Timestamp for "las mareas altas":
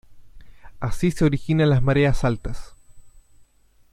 1.69-2.73